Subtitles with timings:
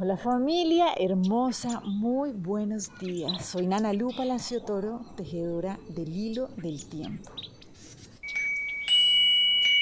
[0.00, 3.44] Hola familia hermosa, muy buenos días.
[3.44, 7.32] Soy Nana Lu Palacio Toro, tejedora del hilo del tiempo.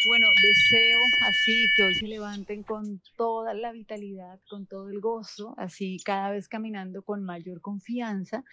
[0.06, 5.54] Bueno, deseo así que hoy se levanten con toda la vitalidad, con todo el gozo,
[5.58, 8.44] así cada vez caminando con mayor confianza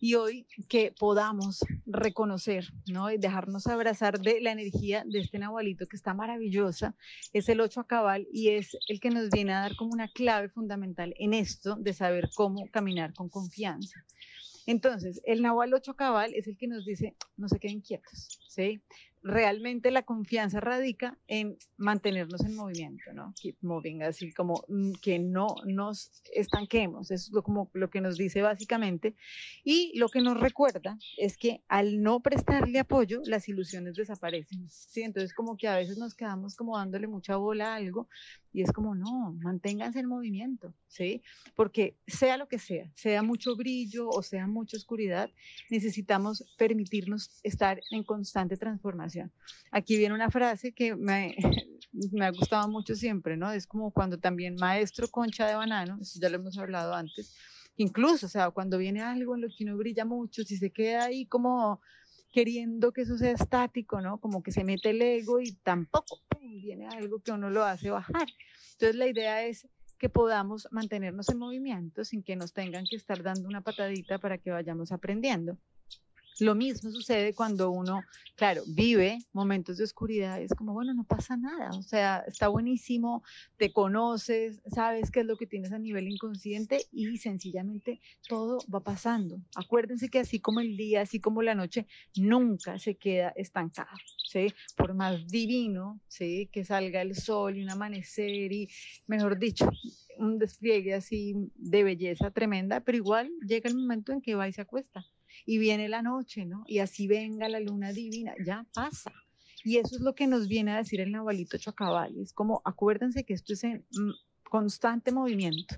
[0.00, 3.10] y hoy que podamos reconocer, ¿no?
[3.10, 6.96] Y dejarnos abrazar de la energía de este Nahualito que está maravillosa,
[7.34, 10.08] es el 8 a cabal y es el que nos viene a dar como una
[10.08, 14.04] clave fundamental en esto de saber cómo caminar con confianza.
[14.66, 18.80] Entonces, el Nahual 8 cabal es el que nos dice, no se queden quietos, ¿sí?
[19.24, 23.32] Realmente la confianza radica en mantenernos en movimiento, ¿no?
[23.40, 28.18] Keep moving, así como mm, que no nos estanquemos, es lo, como lo que nos
[28.18, 29.16] dice básicamente.
[29.64, 35.02] Y lo que nos recuerda es que al no prestarle apoyo, las ilusiones desaparecen, ¿sí?
[35.02, 38.08] Entonces como que a veces nos quedamos como dándole mucha bola a algo
[38.52, 41.22] y es como, no, manténganse en movimiento, ¿sí?
[41.56, 45.30] Porque sea lo que sea, sea mucho brillo o sea mucha oscuridad,
[45.70, 49.13] necesitamos permitirnos estar en constante transformación
[49.70, 51.36] Aquí viene una frase que me,
[52.12, 53.52] me ha gustado mucho siempre, ¿no?
[53.52, 57.34] Es como cuando también maestro concha de banano, eso ya lo hemos hablado antes,
[57.76, 61.04] incluso, o sea, cuando viene algo en lo que uno brilla mucho, si se queda
[61.04, 61.80] ahí como
[62.34, 64.18] queriendo que eso sea estático, ¿no?
[64.18, 68.26] Como que se mete el ego y tampoco viene algo que uno lo hace bajar.
[68.72, 73.22] Entonces la idea es que podamos mantenernos en movimiento sin que nos tengan que estar
[73.22, 75.56] dando una patadita para que vayamos aprendiendo.
[76.40, 78.02] Lo mismo sucede cuando uno,
[78.34, 83.22] claro, vive momentos de oscuridad, es como, bueno, no pasa nada, o sea, está buenísimo,
[83.56, 88.80] te conoces, sabes qué es lo que tienes a nivel inconsciente y sencillamente todo va
[88.80, 89.40] pasando.
[89.54, 93.96] Acuérdense que así como el día, así como la noche, nunca se queda estancado,
[94.28, 94.52] ¿sí?
[94.76, 96.48] Por más divino, ¿sí?
[96.52, 98.68] Que salga el sol y un amanecer y,
[99.06, 99.70] mejor dicho,
[100.18, 104.52] un despliegue así de belleza tremenda, pero igual llega el momento en que va y
[104.52, 105.06] se acuesta
[105.46, 106.64] y viene la noche, ¿no?
[106.66, 109.12] Y así venga la luna divina, ya pasa.
[109.64, 112.18] Y eso es lo que nos viene a decir el Nahualito Chacabal.
[112.18, 114.10] Es como, acuérdense que esto es en mm,
[114.50, 115.76] constante movimiento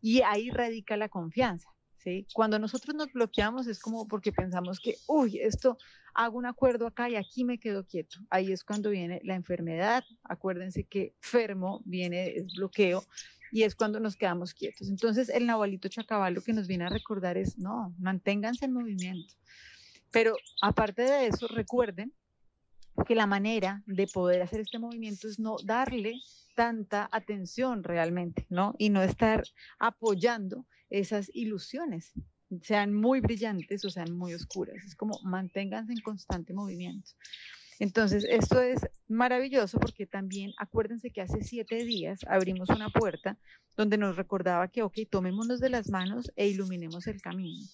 [0.00, 1.68] y ahí radica la confianza.
[1.98, 2.26] ¿sí?
[2.32, 5.76] Cuando nosotros nos bloqueamos es como porque pensamos que, uy, esto
[6.14, 8.18] hago un acuerdo acá y aquí me quedo quieto.
[8.30, 10.02] Ahí es cuando viene la enfermedad.
[10.24, 13.04] Acuérdense que fermo viene es bloqueo
[13.52, 14.88] y es cuando nos quedamos quietos.
[14.88, 19.34] Entonces el Nahualito Chacabal lo que nos viene a recordar es, no, manténganse en movimiento.
[20.10, 22.12] Pero aparte de eso, recuerden
[23.06, 26.14] que la manera de poder hacer este movimiento es no darle
[26.54, 28.74] tanta atención realmente, ¿no?
[28.78, 29.44] Y no estar
[29.78, 32.12] apoyando esas ilusiones,
[32.62, 34.76] sean muy brillantes o sean muy oscuras.
[34.84, 37.10] Es como manténganse en constante movimiento.
[37.78, 43.38] Entonces, esto es maravilloso porque también acuérdense que hace siete días abrimos una puerta
[43.76, 47.64] donde nos recordaba que, ok, tomémonos de las manos e iluminemos el camino.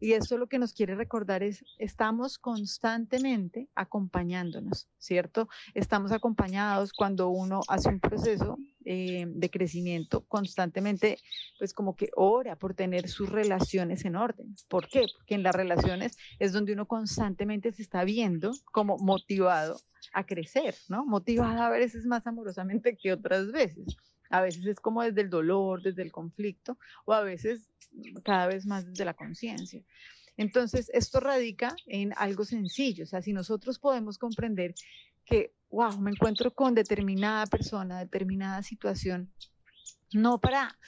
[0.00, 5.48] Y esto lo que nos quiere recordar es, estamos constantemente acompañándonos, ¿cierto?
[5.72, 11.18] Estamos acompañados cuando uno hace un proceso eh, de crecimiento constantemente,
[11.58, 14.54] pues como que ora por tener sus relaciones en orden.
[14.68, 15.06] ¿Por qué?
[15.16, 19.80] Porque en las relaciones es donde uno constantemente se está viendo como motivado
[20.12, 21.04] a crecer, ¿no?
[21.06, 23.96] Motivado a veces más amorosamente que otras veces.
[24.30, 27.70] A veces es como desde el dolor, desde el conflicto, o a veces
[28.24, 29.82] cada vez más desde la conciencia.
[30.36, 34.74] Entonces, esto radica en algo sencillo, o sea, si nosotros podemos comprender
[35.24, 39.32] que, wow, me encuentro con determinada persona, determinada situación,
[40.12, 40.78] no para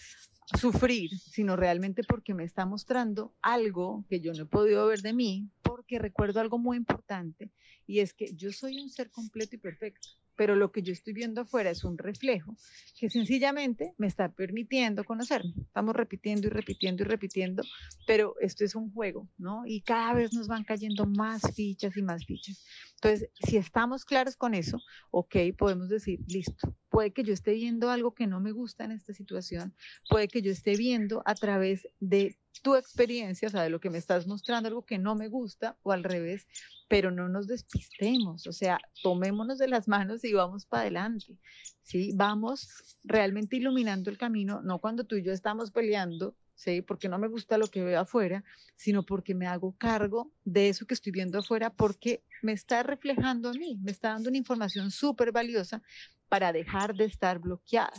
[0.57, 5.13] sufrir, sino realmente porque me está mostrando algo que yo no he podido ver de
[5.13, 7.51] mí, porque recuerdo algo muy importante,
[7.85, 11.13] y es que yo soy un ser completo y perfecto pero lo que yo estoy
[11.13, 12.57] viendo afuera es un reflejo
[12.99, 15.53] que sencillamente me está permitiendo conocerme.
[15.61, 17.63] Estamos repitiendo y repitiendo y repitiendo,
[18.07, 19.65] pero esto es un juego, ¿no?
[19.67, 22.65] Y cada vez nos van cayendo más fichas y más fichas.
[22.95, 24.79] Entonces, si estamos claros con eso,
[25.11, 28.93] ok, podemos decir, listo, puede que yo esté viendo algo que no me gusta en
[28.93, 29.75] esta situación,
[30.09, 33.91] puede que yo esté viendo a través de tu experiencia, o sea, de lo que
[33.91, 36.47] me estás mostrando, algo que no me gusta o al revés,
[36.89, 41.37] pero no nos despistemos, o sea, tomémonos de las manos y vamos para adelante,
[41.83, 42.13] ¿sí?
[42.15, 46.83] Vamos realmente iluminando el camino, no cuando tú y yo estamos peleando, ¿sí?
[46.83, 48.45] Porque no me gusta lo que veo afuera,
[48.77, 53.51] sino porque me hago cargo de eso que estoy viendo afuera, porque me está reflejando
[53.51, 55.83] a mí, me está dando una información súper valiosa
[56.29, 57.93] para dejar de estar bloqueada,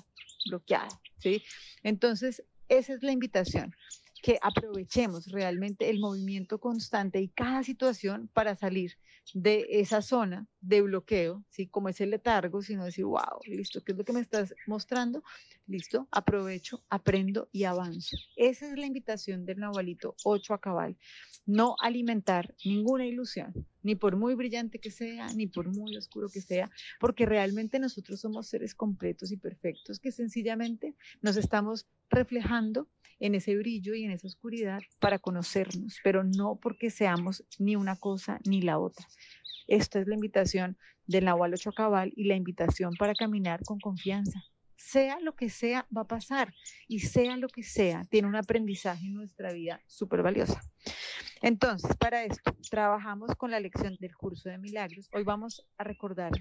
[0.49, 0.89] bloqueada,
[1.19, 1.43] ¿sí?
[1.83, 3.73] Entonces, esa es la invitación
[4.27, 8.97] que aprovechemos realmente el movimiento constante y cada situación para salir
[9.33, 11.67] de esa zona de bloqueo, ¿sí?
[11.67, 15.23] Como ese letargo, sino decir, wow, listo, ¿qué es lo que me estás mostrando?
[15.65, 18.17] Listo, aprovecho, aprendo y avanzo.
[18.35, 20.97] Esa es la invitación del Nahualito 8 a cabal.
[21.45, 26.41] No alimentar ninguna ilusión, ni por muy brillante que sea, ni por muy oscuro que
[26.41, 26.69] sea,
[26.99, 33.55] porque realmente nosotros somos seres completos y perfectos que sencillamente nos estamos reflejando en ese
[33.55, 38.61] brillo y en esa oscuridad para conocernos, pero no porque seamos ni una cosa ni
[38.61, 39.07] la otra.
[39.67, 44.41] Esta es la invitación del Nahual Ocho Cabal y la invitación para caminar con confianza.
[44.75, 46.53] Sea lo que sea, va a pasar.
[46.87, 50.61] Y sea lo que sea, tiene un aprendizaje en nuestra vida súper valiosa.
[51.41, 55.09] Entonces, para esto, trabajamos con la lección del curso de milagros.
[55.13, 56.31] Hoy vamos a recordar,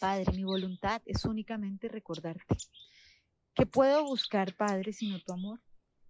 [0.00, 2.56] Padre, mi voluntad es únicamente recordarte.
[3.54, 5.60] ¿Qué puedo buscar, Padre, sino tu amor?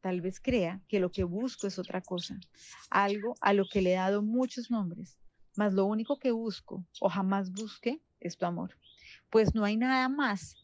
[0.00, 2.38] Tal vez crea que lo que busco es otra cosa,
[2.88, 5.18] algo a lo que le he dado muchos nombres,
[5.56, 8.78] mas lo único que busco o jamás busque es tu amor.
[9.30, 10.58] Pues no hay nada más,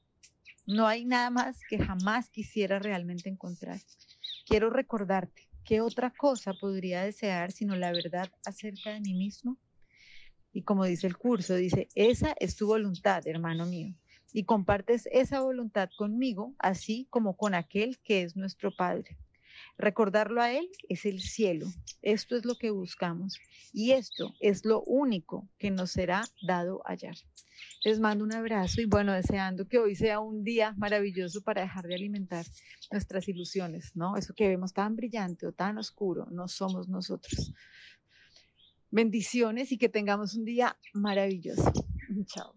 [0.67, 3.81] no hay nada más que jamás quisiera realmente encontrar.
[4.45, 9.59] Quiero recordarte qué otra cosa podría desear sino la verdad acerca de mí mismo.
[10.53, 13.95] Y como dice el curso, dice, esa es tu voluntad, hermano mío.
[14.33, 19.19] Y compartes esa voluntad conmigo, así como con aquel que es nuestro Padre.
[19.79, 21.67] Recordarlo a Él es el cielo.
[22.03, 23.39] Esto es lo que buscamos.
[23.73, 27.17] Y esto es lo único que nos será dado hallar.
[27.85, 31.87] Les mando un abrazo y bueno, deseando que hoy sea un día maravilloso para dejar
[31.87, 32.45] de alimentar
[32.91, 34.17] nuestras ilusiones, ¿no?
[34.17, 37.53] Eso que vemos tan brillante o tan oscuro, no somos nosotros.
[38.91, 41.73] Bendiciones y que tengamos un día maravilloso.
[42.27, 42.55] Chao.